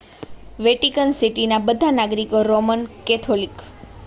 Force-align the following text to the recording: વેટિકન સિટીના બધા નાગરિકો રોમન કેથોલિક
વેટિકન 0.59 1.13
સિટીના 1.17 1.61
બધા 1.67 1.93
નાગરિકો 1.93 2.43
રોમન 2.49 2.81
કેથોલિક 3.05 3.67